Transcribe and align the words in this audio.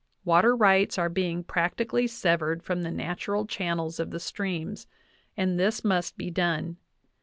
Water 0.25 0.55
rights 0.55 0.97
are 0.97 1.09
being 1.09 1.43
practically 1.43 2.07
sev 2.07 2.39
ered 2.39 2.63
from 2.63 2.81
the 2.81 2.89
natural 2.89 3.45
channels 3.45 3.99
of 3.99 4.09
the 4.09 4.19
streams; 4.19 4.87
and 5.37 5.59
this 5.59 5.83
must 5.83 6.17
be 6.17 6.31
done. 6.31 6.77